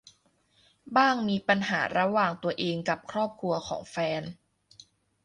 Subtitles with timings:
[0.97, 4.23] บ้างมีปัญหาระหว่างตัวเองกับครอบครัวของแฟน